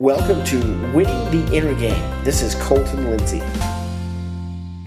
Welcome 0.00 0.42
to 0.44 0.56
Winning 0.94 1.30
the 1.30 1.54
Inner 1.54 1.74
Game. 1.74 2.24
This 2.24 2.40
is 2.40 2.54
Colton 2.54 3.10
Lindsay. 3.10 3.42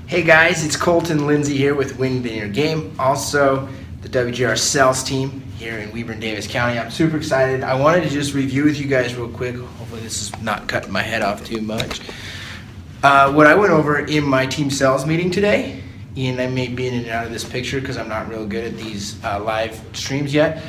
Hey 0.08 0.24
guys, 0.24 0.66
it's 0.66 0.76
Colton 0.76 1.28
Lindsay 1.28 1.56
here 1.56 1.76
with 1.76 2.00
Winning 2.00 2.24
the 2.24 2.32
Inner 2.32 2.48
Game. 2.48 2.96
Also, 2.98 3.70
the 4.02 4.10
WGR 4.10 4.58
sales 4.58 5.04
team 5.04 5.42
here 5.60 5.78
in 5.78 5.92
Weber 5.92 6.14
and 6.14 6.20
Davis 6.20 6.48
County. 6.48 6.80
I'm 6.80 6.90
super 6.90 7.16
excited. 7.16 7.62
I 7.62 7.80
wanted 7.80 8.02
to 8.06 8.10
just 8.10 8.34
review 8.34 8.64
with 8.64 8.80
you 8.80 8.88
guys 8.88 9.14
real 9.14 9.30
quick. 9.30 9.56
Hopefully, 9.56 10.02
this 10.02 10.20
is 10.20 10.42
not 10.42 10.68
cutting 10.68 10.92
my 10.92 11.04
head 11.04 11.22
off 11.22 11.46
too 11.46 11.62
much. 11.62 12.02
Uh, 13.04 13.32
what 13.34 13.46
I 13.46 13.54
went 13.54 13.72
over 13.72 14.00
in 14.00 14.24
my 14.24 14.48
team 14.48 14.72
sales 14.72 15.06
meeting 15.06 15.30
today, 15.30 15.84
and 16.18 16.42
I 16.42 16.48
may 16.48 16.70
be 16.70 16.88
in 16.88 16.96
and 16.96 17.10
out 17.10 17.28
of 17.28 17.32
this 17.32 17.44
picture 17.44 17.80
because 17.80 17.98
I'm 17.98 18.10
not 18.10 18.30
real 18.30 18.48
good 18.48 18.66
at 18.66 18.78
these 18.78 19.24
uh, 19.24 19.40
live 19.44 19.80
streams 19.94 20.34
yet 20.34 20.64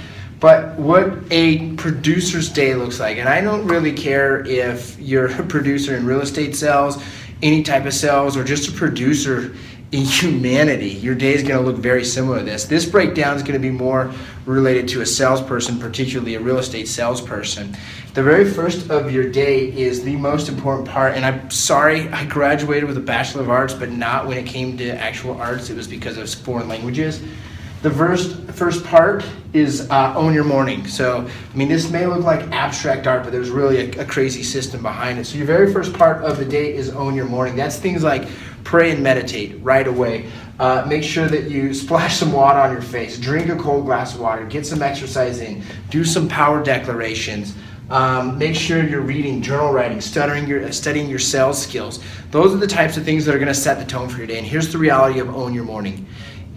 but 0.44 0.78
what 0.78 1.10
a 1.30 1.74
producer's 1.76 2.50
day 2.50 2.74
looks 2.74 3.00
like. 3.00 3.16
And 3.16 3.30
I 3.30 3.40
don't 3.40 3.66
really 3.66 3.94
care 3.94 4.46
if 4.46 5.00
you're 5.00 5.28
a 5.40 5.42
producer 5.48 5.96
in 5.96 6.04
real 6.04 6.20
estate 6.20 6.54
sales, 6.54 7.02
any 7.42 7.62
type 7.62 7.86
of 7.86 7.94
sales, 7.94 8.36
or 8.36 8.44
just 8.44 8.68
a 8.68 8.72
producer 8.72 9.56
in 9.92 10.04
humanity. 10.04 10.90
Your 10.90 11.14
day 11.14 11.32
is 11.32 11.42
going 11.42 11.64
to 11.64 11.66
look 11.66 11.80
very 11.80 12.04
similar 12.04 12.40
to 12.40 12.44
this. 12.44 12.66
This 12.66 12.84
breakdown 12.84 13.36
is 13.36 13.42
going 13.42 13.54
to 13.54 13.58
be 13.58 13.70
more 13.70 14.12
related 14.44 14.86
to 14.88 15.00
a 15.00 15.06
salesperson, 15.06 15.78
particularly 15.78 16.34
a 16.34 16.40
real 16.40 16.58
estate 16.58 16.88
salesperson. 16.88 17.74
The 18.12 18.22
very 18.22 18.44
first 18.44 18.90
of 18.90 19.10
your 19.10 19.30
day 19.30 19.72
is 19.74 20.04
the 20.04 20.16
most 20.16 20.50
important 20.50 20.86
part. 20.86 21.14
And 21.14 21.24
I'm 21.24 21.50
sorry, 21.50 22.06
I 22.10 22.26
graduated 22.26 22.84
with 22.86 22.98
a 22.98 23.00
Bachelor 23.00 23.40
of 23.40 23.48
Arts, 23.48 23.72
but 23.72 23.92
not 23.92 24.26
when 24.26 24.36
it 24.36 24.44
came 24.44 24.76
to 24.76 24.90
actual 24.90 25.40
arts. 25.40 25.70
It 25.70 25.76
was 25.78 25.88
because 25.88 26.18
of 26.18 26.28
foreign 26.44 26.68
languages. 26.68 27.22
The 27.84 27.90
first, 27.90 28.38
first 28.52 28.82
part 28.82 29.26
is 29.52 29.90
uh, 29.90 30.14
own 30.16 30.32
your 30.32 30.42
morning. 30.42 30.86
So, 30.86 31.28
I 31.28 31.54
mean, 31.54 31.68
this 31.68 31.90
may 31.90 32.06
look 32.06 32.24
like 32.24 32.50
abstract 32.50 33.06
art, 33.06 33.24
but 33.24 33.30
there's 33.30 33.50
really 33.50 33.92
a, 33.92 34.00
a, 34.00 34.04
crazy 34.06 34.42
system 34.42 34.80
behind 34.80 35.18
it. 35.18 35.26
So, 35.26 35.36
your 35.36 35.46
very 35.46 35.70
first 35.70 35.92
part 35.92 36.24
of 36.24 36.38
the 36.38 36.46
day 36.46 36.74
is 36.74 36.88
own 36.88 37.14
your 37.14 37.26
morning. 37.26 37.56
That's 37.56 37.76
things 37.76 38.02
like 38.02 38.26
pray 38.62 38.92
and 38.92 39.02
meditate 39.02 39.62
right 39.62 39.86
away. 39.86 40.30
Uh, 40.58 40.86
make 40.88 41.02
sure 41.02 41.28
that 41.28 41.50
you 41.50 41.74
splash 41.74 42.16
some 42.16 42.32
water 42.32 42.58
on 42.58 42.72
your 42.72 42.80
face, 42.80 43.18
drink 43.18 43.50
a 43.50 43.56
cold 43.56 43.84
glass 43.84 44.14
of 44.14 44.22
water, 44.22 44.46
get 44.46 44.64
some 44.64 44.80
exercise 44.80 45.42
in, 45.42 45.62
do 45.90 46.06
some 46.06 46.26
power 46.26 46.64
declarations. 46.64 47.54
Um, 47.90 48.38
make 48.38 48.54
sure 48.54 48.82
you're 48.82 49.02
reading, 49.02 49.42
journal 49.42 49.70
writing, 49.70 50.00
studying 50.00 50.48
your, 50.48 50.72
studying 50.72 51.10
your 51.10 51.18
sales 51.18 51.60
skills. 51.60 52.02
Those 52.30 52.54
are 52.54 52.56
the 52.56 52.66
types 52.66 52.96
of 52.96 53.04
things 53.04 53.26
that 53.26 53.34
are 53.34 53.38
going 53.38 53.48
to 53.48 53.54
set 53.54 53.78
the 53.78 53.84
tone 53.84 54.08
for 54.08 54.16
your 54.16 54.26
day. 54.26 54.38
And 54.38 54.46
here's 54.46 54.72
the 54.72 54.78
reality 54.78 55.20
of 55.20 55.28
own 55.36 55.52
your 55.52 55.64
morning 55.64 56.06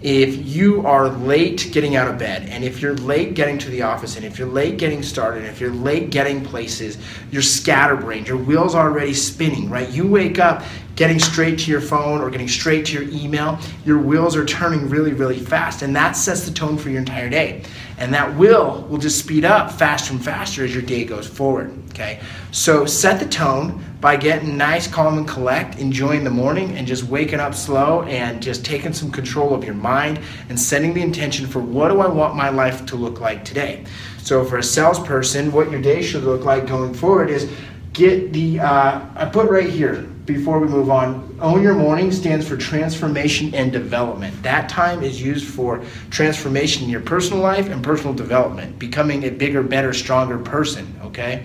if 0.00 0.46
you 0.46 0.86
are 0.86 1.08
late 1.08 1.70
getting 1.72 1.96
out 1.96 2.06
of 2.06 2.18
bed 2.18 2.48
and 2.48 2.62
if 2.62 2.80
you're 2.80 2.94
late 2.94 3.34
getting 3.34 3.58
to 3.58 3.68
the 3.68 3.82
office 3.82 4.14
and 4.14 4.24
if 4.24 4.38
you're 4.38 4.48
late 4.48 4.78
getting 4.78 5.02
started 5.02 5.38
and 5.38 5.48
if 5.48 5.60
you're 5.60 5.72
late 5.72 6.10
getting 6.10 6.44
places 6.44 6.98
you're 7.32 7.42
scatterbrained 7.42 8.28
your 8.28 8.36
wheels 8.36 8.76
are 8.76 8.88
already 8.88 9.12
spinning 9.12 9.68
right? 9.68 9.90
You 9.90 10.06
wake 10.06 10.38
up 10.38 10.62
getting 10.94 11.18
straight 11.18 11.58
to 11.58 11.70
your 11.70 11.80
phone 11.80 12.20
or 12.20 12.30
getting 12.30 12.46
straight 12.46 12.86
to 12.86 12.92
your 12.92 13.12
email 13.12 13.58
your 13.84 13.98
wheels 13.98 14.36
are 14.36 14.44
turning 14.44 14.88
really 14.88 15.12
really 15.12 15.40
fast 15.40 15.82
and 15.82 15.96
that 15.96 16.12
sets 16.12 16.46
the 16.46 16.52
tone 16.52 16.78
for 16.78 16.90
your 16.90 17.00
entire 17.00 17.28
day. 17.28 17.64
And 17.98 18.14
that 18.14 18.36
will 18.36 18.82
will 18.82 18.98
just 18.98 19.18
speed 19.18 19.44
up 19.44 19.72
faster 19.72 20.12
and 20.12 20.24
faster 20.24 20.64
as 20.64 20.72
your 20.72 20.84
day 20.84 21.04
goes 21.04 21.26
forward 21.26 21.76
okay? 21.90 22.20
So 22.52 22.86
set 22.86 23.18
the 23.18 23.26
tone 23.26 23.84
by 24.00 24.16
getting 24.16 24.56
nice 24.56 24.86
calm 24.86 25.18
and 25.18 25.26
collect 25.26 25.78
enjoying 25.78 26.24
the 26.24 26.30
morning 26.30 26.76
and 26.76 26.86
just 26.86 27.04
waking 27.04 27.40
up 27.40 27.54
slow 27.54 28.02
and 28.04 28.42
just 28.42 28.64
taking 28.64 28.92
some 28.92 29.10
control 29.10 29.54
of 29.54 29.64
your 29.64 29.74
mind 29.74 30.20
and 30.48 30.58
setting 30.58 30.94
the 30.94 31.02
intention 31.02 31.46
for 31.46 31.60
what 31.60 31.88
do 31.88 32.00
i 32.00 32.06
want 32.06 32.36
my 32.36 32.48
life 32.48 32.86
to 32.86 32.96
look 32.96 33.20
like 33.20 33.44
today 33.44 33.84
so 34.18 34.44
for 34.44 34.58
a 34.58 34.62
salesperson 34.62 35.50
what 35.50 35.70
your 35.70 35.82
day 35.82 36.02
should 36.02 36.22
look 36.22 36.44
like 36.44 36.66
going 36.66 36.94
forward 36.94 37.28
is 37.28 37.50
get 37.92 38.32
the 38.32 38.60
uh, 38.60 39.00
i 39.16 39.24
put 39.24 39.50
right 39.50 39.70
here 39.70 40.08
before 40.28 40.60
we 40.60 40.68
move 40.68 40.90
on, 40.90 41.36
Own 41.40 41.62
Your 41.62 41.74
Morning 41.74 42.12
stands 42.12 42.46
for 42.46 42.56
transformation 42.56 43.52
and 43.54 43.72
development. 43.72 44.40
That 44.42 44.68
time 44.68 45.02
is 45.02 45.20
used 45.20 45.46
for 45.46 45.82
transformation 46.10 46.84
in 46.84 46.90
your 46.90 47.00
personal 47.00 47.42
life 47.42 47.68
and 47.70 47.82
personal 47.82 48.12
development, 48.12 48.78
becoming 48.78 49.24
a 49.24 49.30
bigger, 49.30 49.62
better, 49.62 49.94
stronger 49.94 50.38
person, 50.38 51.00
okay? 51.02 51.44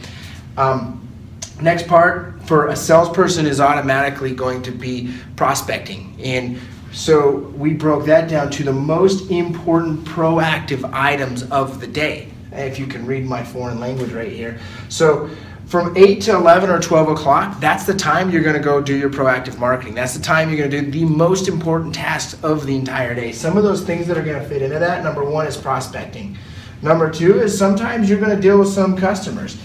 Um, 0.57 1.07
next 1.61 1.87
part 1.87 2.41
for 2.43 2.67
a 2.67 2.75
salesperson 2.75 3.45
is 3.45 3.59
automatically 3.59 4.33
going 4.33 4.61
to 4.63 4.71
be 4.71 5.13
prospecting. 5.35 6.15
And 6.23 6.59
so 6.91 7.37
we 7.55 7.73
broke 7.73 8.05
that 8.05 8.29
down 8.29 8.51
to 8.51 8.63
the 8.63 8.73
most 8.73 9.31
important 9.31 10.05
proactive 10.05 10.89
items 10.93 11.43
of 11.43 11.79
the 11.79 11.87
day. 11.87 12.29
If 12.51 12.77
you 12.77 12.85
can 12.85 13.05
read 13.05 13.25
my 13.25 13.43
foreign 13.43 13.79
language 13.79 14.11
right 14.11 14.31
here. 14.31 14.59
So 14.89 15.29
from 15.65 15.97
8 15.97 16.21
to 16.23 16.35
11 16.35 16.69
or 16.69 16.79
12 16.79 17.09
o'clock, 17.09 17.59
that's 17.59 17.85
the 17.85 17.95
time 17.95 18.29
you're 18.29 18.43
going 18.43 18.55
to 18.55 18.61
go 18.61 18.79
do 18.79 18.95
your 18.95 19.09
proactive 19.09 19.57
marketing. 19.57 19.95
That's 19.95 20.13
the 20.13 20.21
time 20.21 20.49
you're 20.49 20.59
going 20.59 20.69
to 20.69 20.81
do 20.81 20.91
the 20.91 21.05
most 21.05 21.47
important 21.47 21.95
tasks 21.95 22.41
of 22.43 22.67
the 22.67 22.75
entire 22.75 23.15
day. 23.15 23.31
Some 23.31 23.57
of 23.57 23.63
those 23.63 23.83
things 23.83 24.05
that 24.05 24.15
are 24.15 24.21
going 24.21 24.39
to 24.39 24.47
fit 24.47 24.61
into 24.61 24.77
that 24.77 25.03
number 25.03 25.23
one 25.23 25.47
is 25.47 25.57
prospecting. 25.57 26.37
Number 26.83 27.09
two 27.09 27.39
is 27.39 27.57
sometimes 27.57 28.07
you're 28.07 28.19
going 28.19 28.35
to 28.35 28.41
deal 28.41 28.59
with 28.59 28.67
some 28.67 28.95
customers. 28.95 29.57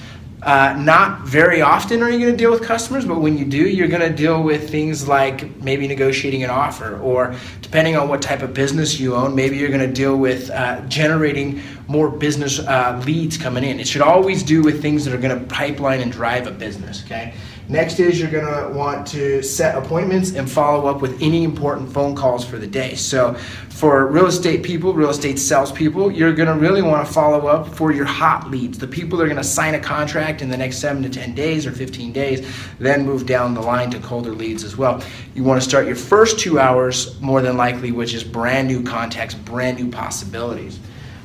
Uh, 0.42 0.76
not 0.78 1.22
very 1.22 1.60
often 1.60 2.00
are 2.00 2.10
you 2.10 2.20
going 2.20 2.30
to 2.30 2.36
deal 2.36 2.50
with 2.50 2.62
customers, 2.62 3.04
but 3.04 3.20
when 3.20 3.36
you 3.36 3.44
do, 3.44 3.68
you're 3.68 3.88
going 3.88 4.00
to 4.00 4.14
deal 4.14 4.40
with 4.40 4.70
things 4.70 5.08
like 5.08 5.56
maybe 5.56 5.88
negotiating 5.88 6.44
an 6.44 6.50
offer, 6.50 6.98
or 7.00 7.34
depending 7.60 7.96
on 7.96 8.08
what 8.08 8.22
type 8.22 8.42
of 8.42 8.54
business 8.54 9.00
you 9.00 9.16
own, 9.16 9.34
maybe 9.34 9.56
you're 9.56 9.68
going 9.68 9.80
to 9.80 9.92
deal 9.92 10.16
with 10.16 10.48
uh, 10.50 10.80
generating 10.82 11.60
more 11.88 12.08
business 12.08 12.60
uh, 12.60 13.02
leads 13.04 13.36
coming 13.36 13.64
in. 13.64 13.80
It 13.80 13.88
should 13.88 14.02
always 14.02 14.44
do 14.44 14.62
with 14.62 14.80
things 14.80 15.04
that 15.04 15.12
are 15.12 15.18
going 15.18 15.36
to 15.36 15.44
pipeline 15.46 16.00
and 16.00 16.12
drive 16.12 16.46
a 16.46 16.52
business, 16.52 17.02
okay? 17.04 17.34
Next 17.70 18.00
is 18.00 18.18
you're 18.18 18.30
to 18.46 18.72
want 18.72 19.06
to 19.08 19.42
set 19.42 19.76
appointments 19.76 20.32
and 20.32 20.50
follow 20.50 20.88
up 20.88 21.02
with 21.02 21.20
any 21.20 21.44
important 21.44 21.92
phone 21.92 22.16
calls 22.16 22.42
for 22.42 22.56
the 22.56 22.66
day. 22.66 22.94
So, 22.94 23.34
for 23.68 24.06
real 24.06 24.24
estate 24.24 24.62
people, 24.62 24.94
real 24.94 25.10
estate 25.10 25.38
sales 25.38 25.70
people, 25.70 26.10
you're 26.10 26.32
to 26.48 26.54
really 26.54 26.80
want 26.80 27.06
to 27.06 27.12
follow 27.12 27.46
up 27.46 27.68
for 27.68 27.92
your 27.92 28.06
hot 28.06 28.50
leads, 28.50 28.78
the 28.78 28.88
people 28.88 29.18
that 29.18 29.24
are 29.24 29.28
to 29.36 29.44
sign 29.44 29.74
a 29.74 29.78
contract 29.78 30.40
in 30.40 30.48
the 30.48 30.56
next 30.56 30.78
seven 30.78 31.02
to 31.02 31.10
10 31.10 31.34
days 31.34 31.66
or 31.66 31.72
15 31.72 32.10
days, 32.10 32.50
then 32.78 33.04
move 33.04 33.26
down 33.26 33.52
the 33.52 33.60
line 33.60 33.90
to 33.90 34.00
colder 34.00 34.32
leads 34.32 34.64
as 34.64 34.78
well. 34.78 35.02
You 35.34 35.44
want 35.44 35.62
to 35.62 35.68
start 35.68 35.86
your 35.86 35.94
first 35.94 36.38
two 36.38 36.58
hours 36.58 37.20
more 37.20 37.42
than 37.42 37.58
likely, 37.58 37.92
which 37.92 38.14
is 38.14 38.24
brand 38.24 38.66
new 38.66 38.82
contacts, 38.82 39.34
brand 39.34 39.78
new 39.78 39.90
possibilities 39.90 40.80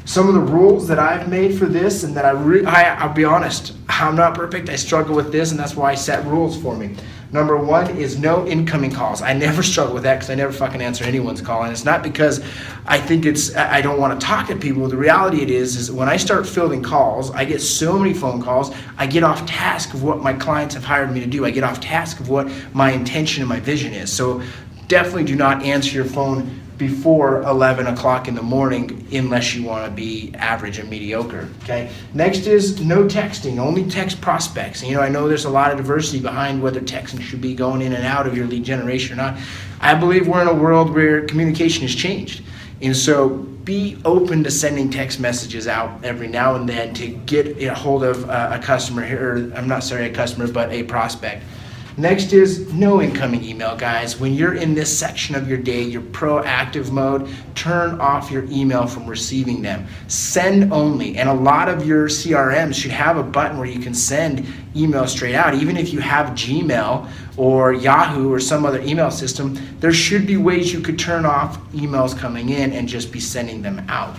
some 0.06 0.28
of 0.28 0.34
the 0.34 0.42
rules 0.42 0.88
that 0.88 1.00
I've 1.00 1.30
made 1.30 1.58
for 1.58 1.66
this, 1.66 2.04
and 2.04 2.16
that 2.16 2.26
I, 2.26 2.32
re- 2.32 2.66
I 2.66 2.96
I'll 2.96 3.14
be 3.14 3.26
honest, 3.26 3.74
I'm 3.88 4.16
not 4.16 4.36
perfect. 4.36 4.70
I 4.70 4.76
struggle 4.76 5.16
with 5.16 5.32
this, 5.32 5.52
and 5.52 5.60
that's 5.60 5.76
why 5.76 5.92
I 5.92 5.96
set 5.96 6.26
rules 6.26 6.62
for 6.62 6.76
me. 6.76 6.96
Number 7.32 7.58
one 7.58 7.98
is 7.98 8.20
no 8.20 8.46
incoming 8.46 8.92
calls. 8.92 9.24
I 9.24 9.34
never 9.34 9.64
struggle 9.74 9.96
with 9.96 10.04
that 10.04 10.16
because 10.16 10.30
I 10.30 10.36
never 10.36 10.52
fucking 10.54 10.82
answer 10.82 11.04
anyone's 11.04 11.42
call, 11.42 11.64
and 11.64 11.72
it's 11.72 11.86
not 11.86 12.04
because 12.04 12.44
I 12.86 13.00
think 13.00 13.26
it's 13.26 13.56
I 13.56 13.82
don't 13.82 14.00
want 14.00 14.20
to 14.20 14.26
talk 14.26 14.48
to 14.48 14.56
people. 14.56 14.88
The 14.88 14.98
reality 14.98 15.42
it 15.42 15.50
is 15.50 15.76
is 15.76 15.92
when 15.92 16.10
I 16.10 16.18
start 16.18 16.48
fielding 16.48 16.84
calls, 16.84 17.32
I 17.32 17.46
get 17.46 17.62
so 17.62 17.98
many 17.98 18.14
phone 18.14 18.42
calls. 18.42 18.76
I 18.98 19.08
get 19.08 19.24
off 19.24 19.46
task 19.46 19.94
of 19.94 20.04
what 20.04 20.22
my 20.22 20.34
clients 20.34 20.76
have 20.76 20.84
hired 20.84 21.12
me 21.12 21.22
to 21.22 21.28
do. 21.28 21.46
I 21.46 21.52
get 21.52 21.64
off 21.64 21.80
task 21.80 22.20
of 22.20 22.30
what 22.30 22.52
my 22.74 22.92
intention 22.92 23.42
and 23.42 23.50
my 23.50 23.60
vision 23.60 23.94
is. 23.94 24.12
So 24.12 24.44
definitely 24.88 25.24
do 25.24 25.36
not 25.36 25.64
answer 25.64 25.96
your 25.96 26.06
phone 26.06 26.60
before 26.88 27.42
11 27.44 27.88
o'clock 27.88 28.28
in 28.28 28.36
the 28.36 28.42
morning 28.42 29.08
unless 29.12 29.56
you 29.56 29.64
want 29.64 29.86
to 29.86 29.92
be 29.92 30.34
average 30.36 30.80
and 30.80 30.90
mediocre 30.90 31.48
okay? 31.64 31.90
Next 32.14 32.46
is 32.46 32.82
no 32.82 33.06
texting 33.06 33.58
only 33.58 33.88
text 33.90 34.20
prospects. 34.20 34.84
You 34.84 34.96
know 34.96 35.02
i 35.02 35.10
know 35.10 35.28
there's 35.28 35.46
a 35.46 35.50
lot 35.50 35.72
of 35.72 35.78
diversity 35.78 36.20
behind 36.20 36.62
whether 36.62 36.82
texting 36.82 37.22
should 37.22 37.42
be 37.42 37.56
going 37.56 37.82
in 37.82 37.94
and 37.94 38.06
out 38.06 38.28
of 38.28 38.36
your 38.36 38.48
lead 38.48 38.64
generation 38.64 39.14
or 39.14 39.24
not. 39.24 39.40
I 39.80 39.96
believe 39.96 40.28
we're 40.28 40.42
in 40.42 40.48
a 40.48 40.54
world 40.54 40.94
where 40.94 41.26
communication 41.26 41.84
has 41.84 41.96
changed. 41.96 42.44
And 42.82 42.96
so 42.96 43.30
be 43.64 43.98
open 44.04 44.44
to 44.44 44.52
sending 44.52 44.90
text 44.90 45.20
messages 45.20 45.68
out 45.68 46.04
every 46.04 46.28
now 46.28 46.56
and 46.56 46.68
then 46.68 46.94
to 46.96 47.08
get 47.08 47.58
a 47.62 47.74
hold 47.74 48.04
of 48.04 48.28
a 48.30 48.60
customer 48.62 49.06
here 49.06 49.52
i'm 49.56 49.70
not 49.70 49.84
sorry 49.84 50.06
a 50.06 50.14
customer 50.14 50.52
but 50.52 50.70
a 50.70 50.84
prospect 50.84 51.44
Next 51.96 52.34
is 52.34 52.74
no 52.74 53.04
incoming 53.04 53.44
email, 53.44 53.76
guys. 53.76 54.20
When 54.20 54.34
you're 54.34 54.56
in 54.56 54.74
this 54.74 54.98
section 54.98 55.36
of 55.36 55.48
your 55.48 55.60
day, 55.60 55.84
your 55.84 56.02
proactive 56.02 56.90
mode, 56.90 57.30
turn 57.54 58.02
off 58.02 58.32
your 58.32 58.46
email 58.46 58.88
from 58.88 59.06
receiving 59.06 59.62
them. 59.62 59.86
Send 60.08 60.74
only. 60.74 61.18
And 61.18 61.30
a 61.30 61.34
lot 61.34 61.70
of 61.70 61.86
your 61.86 62.08
CRMs 62.08 62.74
should 62.74 62.90
have 62.90 63.18
a 63.18 63.24
button 63.24 63.60
where 63.60 63.68
you 63.68 63.80
can 63.80 63.94
send 63.94 64.44
email 64.76 65.06
straight 65.08 65.36
out. 65.36 65.54
Even 65.54 65.78
if 65.78 65.94
you 65.94 66.00
have 66.00 66.30
Gmail 66.30 67.08
or 67.38 67.74
Yahoo 67.74 68.34
or 68.34 68.40
some 68.40 68.66
other 68.66 68.82
email 68.82 69.12
system, 69.12 69.56
there 69.80 69.94
should 69.94 70.26
be 70.26 70.36
ways 70.36 70.74
you 70.74 70.80
could 70.80 70.98
turn 70.98 71.26
off 71.26 71.60
emails 71.74 72.18
coming 72.18 72.50
in 72.50 72.74
and 72.74 72.88
just 72.88 73.12
be 73.12 73.20
sending 73.20 73.62
them 73.62 73.86
out. 73.88 74.18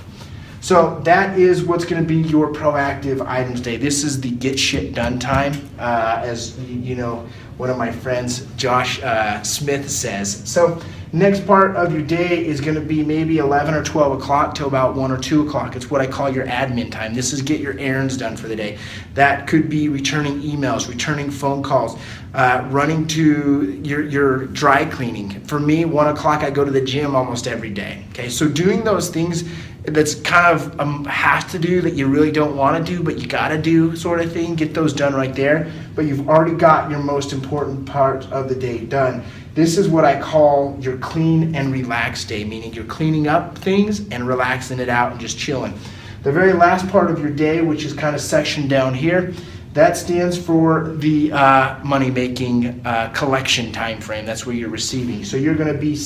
So 0.65 0.99
that 1.01 1.39
is 1.39 1.63
what's 1.63 1.85
going 1.85 2.01
to 2.01 2.09
be 2.09 2.27
your 2.27 2.51
proactive 2.51 3.21
items 3.27 3.61
day. 3.61 3.77
This 3.77 4.03
is 4.03 4.23
the 4.23 4.31
get 4.31 4.59
shit 4.59 4.95
done 4.95 5.19
time, 5.19 5.53
uh, 5.79 6.23
as 6.25 6.59
you 6.59 6.95
know, 6.95 7.29
one 7.57 7.71
of 7.71 7.79
my 7.79 7.91
friends, 7.91 8.47
Josh 8.57 9.01
uh, 9.03 9.43
Smith, 9.43 9.89
says. 9.89 10.43
So 10.51 10.81
next 11.13 11.47
part 11.47 11.77
of 11.77 11.93
your 11.93 12.03
day 12.03 12.45
is 12.45 12.61
going 12.61 12.75
to 12.75 12.81
be 12.81 13.05
maybe 13.05 13.39
11 13.39 13.75
or 13.75 13.85
12 13.85 14.19
o'clock 14.19 14.55
till 14.57 14.67
about 14.67 14.97
1 14.97 15.13
or 15.13 15.19
2 15.19 15.47
o'clock. 15.47 15.77
It's 15.77 15.89
what 15.89 16.01
I 16.01 16.07
call 16.09 16.29
your 16.29 16.47
admin 16.47 16.91
time. 16.91 17.15
This 17.15 17.33
is 17.33 17.43
get 17.43 17.61
your 17.61 17.79
errands 17.79 18.17
done 18.17 18.37
for 18.37 18.49
the 18.49 18.57
day. 18.57 18.79
That 19.15 19.47
could 19.47 19.69
be 19.69 19.89
returning 19.89 20.41
emails, 20.43 20.89
returning 20.89 21.31
phone 21.31 21.63
calls, 21.63 21.97
uh, 22.35 22.67
running 22.71 23.07
to 23.09 23.81
your, 23.85 24.03
your 24.03 24.47
dry 24.47 24.85
cleaning. 24.85 25.41
For 25.45 25.61
me, 25.61 25.85
1 25.85 26.09
o'clock, 26.09 26.43
I 26.43 26.51
go 26.51 26.65
to 26.65 26.71
the 26.73 26.85
gym 26.85 27.15
almost 27.15 27.47
every 27.47 27.71
day. 27.71 28.05
Okay, 28.11 28.29
so 28.29 28.49
doing 28.49 28.83
those 28.83 29.11
things 29.11 29.45
that's 29.85 30.15
kind 30.15 30.55
of 30.55 30.81
um, 30.81 31.05
have 31.05 31.51
to 31.51 31.59
do 31.59 31.83
that 31.83 31.93
you 31.93 32.07
really 32.07 32.33
don't 32.33 32.57
want 32.57 32.85
to 32.85 32.93
do 32.93 33.03
but 33.03 33.19
you 33.19 33.27
got 33.27 33.49
to 33.49 33.59
do 33.61 33.95
sort 33.95 34.21
of 34.21 34.33
thing 34.33 34.55
get 34.55 34.73
those 34.73 34.95
done 34.95 35.15
right 35.15 35.35
there. 35.35 35.71
But 35.95 36.07
you've 36.07 36.29
already 36.29 36.57
got 36.57 36.91
your 36.91 37.01
most 37.01 37.33
important 37.33 37.87
part 37.87 38.25
of 38.33 38.49
the 38.49 38.55
day 38.55 38.85
done. 38.85 39.23
This 39.55 39.79
is 39.79 39.89
what 39.89 40.05
i 40.05 40.21
call 40.21 40.77
your 40.81 40.97
clean 40.99 41.55
and 41.55 41.73
relaxed 41.73 42.29
day 42.29 42.45
meaning 42.45 42.73
you're 42.73 42.85
cleaning 42.85 43.29
up 43.29 43.59
things 43.59 44.09
and 44.09 44.27
relaxing 44.27 44.79
it 44.79 44.89
out 44.89 45.13
and 45.13 45.21
just 45.21 45.39
chilling. 45.39 45.75
The 46.23 46.33
very 46.33 46.55
last 46.55 46.89
part 46.89 47.11
of 47.11 47.21
your 47.21 47.31
day 47.31 47.61
which 47.61 47.85
is 47.85 47.93
kind 47.93 48.17
of 48.17 48.23
sectioned 48.23 48.71
down 48.71 48.95
here 48.95 49.35
that 49.75 49.97
stands 49.97 50.39
for 50.39 50.95
the 50.97 51.33
uh, 51.33 51.85
money 51.85 52.11
making 52.11 52.81
uh, 52.87 53.11
collection 53.15 53.71
time 53.71 54.01
frame 54.01 54.25
that's 54.25 54.47
where 54.47 54.57
you're 54.57 54.71
receiving. 54.71 55.25
So 55.25 55.37
you're 55.37 55.57
going 55.57 55.73
to 55.73 55.79
be 55.79 56.01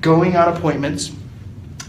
going 0.00 0.36
on 0.36 0.56
appointments 0.56 1.10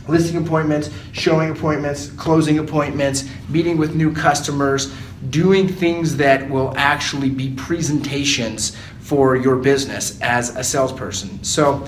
listing 0.08 0.38
appointments, 0.38 0.90
showing 1.12 1.52
appointments, 1.52 2.10
closing 2.12 2.60
appointments, 2.60 3.26
meeting 3.50 3.78
with 3.78 3.96
new 3.96 4.14
customers, 4.14 4.94
doing 5.30 5.68
things 5.68 6.18
that 6.18 6.50
will 6.50 6.74
actually 6.78 7.30
be 7.30 7.52
presentations 7.52 8.76
for 9.00 9.36
your 9.36 9.56
business 9.56 10.20
as 10.22 10.56
a 10.56 10.64
salesperson. 10.64 11.44
So 11.44 11.86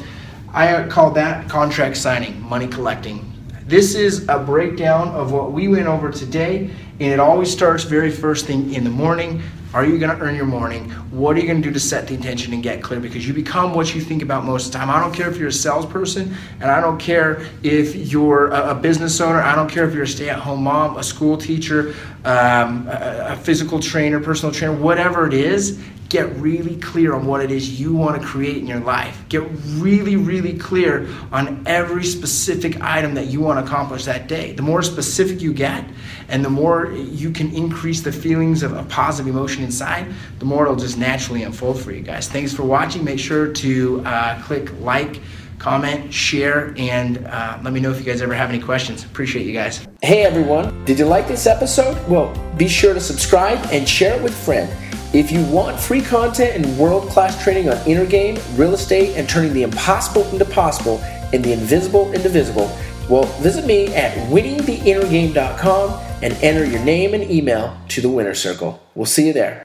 I 0.54 0.88
call 0.88 1.12
that 1.12 1.50
contract 1.50 1.98
signing, 1.98 2.42
money 2.42 2.68
collecting. 2.68 3.34
This 3.66 3.96
is 3.96 4.28
a 4.30 4.40
breakdown 4.40 5.10
of 5.10 5.32
what 5.32 5.52
we 5.52 5.68
went 5.68 5.88
over 5.88 6.12
today, 6.12 6.70
and 7.00 7.12
it 7.12 7.20
always 7.20 7.52
starts 7.52 7.84
very 7.84 8.10
first 8.10 8.46
thing 8.46 8.74
in 8.74 8.84
the 8.84 8.90
morning. 8.90 9.42
Are 9.78 9.86
you 9.86 10.00
going 10.00 10.10
to 10.10 10.20
earn 10.24 10.36
your 10.36 10.48
morning? 10.48 10.90
What 11.12 11.38
are 11.38 11.40
you 11.40 11.46
going 11.46 11.62
to 11.62 11.68
do 11.68 11.72
to 11.72 11.80
set 11.80 12.08
the 12.08 12.16
intention 12.16 12.52
and 12.52 12.64
get 12.64 12.82
clear? 12.82 13.00
Because 13.00 13.28
you 13.28 13.34
become 13.36 13.76
what 13.76 13.94
you 13.94 14.02
think 14.02 14.24
about 14.24 14.44
most 14.44 14.66
of 14.66 14.72
the 14.72 14.80
time. 14.80 14.90
I 14.90 15.00
don't 15.00 15.14
care 15.14 15.30
if 15.30 15.38
you're 15.38 15.50
a 15.50 15.54
salesperson, 15.54 16.36
and 16.60 16.72
I 16.72 16.82
don't 16.82 16.98
care 16.98 17.46
if 17.62 17.96
you're 17.96 18.48
a, 18.48 18.74
business 18.74 19.22
owner. 19.22 19.40
I 19.40 19.54
don't 19.54 19.70
care 19.70 19.88
if 19.88 19.94
you're 19.94 20.06
a 20.06 20.08
stay-at-home 20.08 20.64
mom, 20.64 20.98
a 20.98 21.04
school 21.04 21.38
teacher, 21.38 21.94
um, 22.26 22.88
a, 22.88 23.34
a 23.34 23.36
physical 23.36 23.80
trainer, 23.80 24.20
personal 24.20 24.52
trainer, 24.52 24.74
whatever 24.74 25.28
it 25.28 25.36
is 25.36 25.80
get 26.10 26.34
really 26.38 26.78
clear 26.78 27.14
on 27.14 27.26
what 27.26 27.42
it 27.42 27.52
is 27.52 27.80
you 27.80 27.94
want 27.94 28.22
to 28.22 28.28
create 28.28 28.58
in 28.58 28.68
your 28.68 28.80
life. 28.80 29.18
Get 29.30 29.44
really, 29.76 30.16
really 30.16 30.58
clear 30.58 31.08
on 31.32 31.64
every 31.66 32.04
specific 32.04 32.82
item 32.82 33.14
that 33.16 33.28
you 33.28 33.42
want 33.42 33.60
to 33.60 33.66
accomplish 33.66 34.06
that 34.06 34.28
day. 34.28 34.54
The 34.54 34.62
more 34.62 34.82
specific 34.82 35.42
you 35.42 35.54
get, 35.54 35.86
and 36.30 36.44
the 36.44 36.50
more 36.50 36.92
you 36.92 37.32
can 37.32 37.54
increase 37.54 38.02
the 38.02 38.12
feelings 38.12 38.64
of 38.64 38.74
a 38.74 38.84
positive 38.84 39.34
emotion 39.34 39.64
inside, 39.64 40.08
the 40.40 40.46
more 40.46 40.64
it'll 40.64 40.76
just 40.76 40.98
naturally 40.98 41.44
unfold 41.44 41.80
for 41.80 41.92
you 41.92 42.02
guys. 42.02 42.28
Thanks 42.28 42.54
for 42.54 42.64
watching. 42.64 43.04
Make 43.04 43.20
sure 43.20 43.52
to 43.54 44.02
uh, 44.06 44.42
click 44.44 44.72
like 44.80 45.22
comment, 45.60 46.14
share, 46.14 46.74
and 46.78 47.26
uh, 47.26 47.60
let 47.64 47.74
me 47.74 47.80
know 47.80 47.92
if 47.92 47.98
you 47.98 48.06
guys 48.06 48.22
ever 48.22 48.34
have 48.34 48.50
any 48.50 48.60
questions. 48.60 49.04
Appreciate 49.04 49.46
you 49.46 49.54
guys. 49.54 49.88
Hey 50.02 50.24
everyone, 50.24 50.86
did 50.86 51.00
you 51.00 51.06
like 51.06 51.28
this 51.28 51.48
episode? 51.48 51.98
Well, 52.08 52.32
be 52.58 52.68
sure 52.68 52.94
to 52.94 53.02
subscribe 53.02 53.60
and 53.72 53.90
share 53.90 54.16
it 54.16 54.22
with 54.22 54.34
a 54.34 54.36
friend. 54.36 54.97
If 55.14 55.32
you 55.32 55.42
want 55.46 55.80
free 55.80 56.02
content 56.02 56.56
and 56.66 56.78
world 56.78 57.08
class 57.10 57.42
training 57.42 57.70
on 57.70 57.78
inner 57.88 58.06
game, 58.06 58.38
real 58.56 58.74
estate, 58.74 59.16
and 59.16 59.28
turning 59.28 59.54
the 59.54 59.64
impossible 59.64 60.28
into 60.30 60.44
possible 60.44 61.00
and 61.34 61.44
the 61.44 61.54
invisible 61.54 62.12
into 62.12 62.28
visible, 62.28 62.70
well, 63.10 63.24
visit 63.42 63.66
me 63.66 63.88
at 63.96 64.12
winningtheinnergame.com 64.30 66.04
and 66.22 66.34
enter 66.44 66.66
your 66.66 66.84
name 66.84 67.14
and 67.14 67.24
email 67.32 67.78
to 67.88 68.02
the 68.02 68.10
winner 68.10 68.34
circle. 68.34 68.82
We'll 68.96 69.06
see 69.06 69.28
you 69.28 69.34
there. 69.34 69.56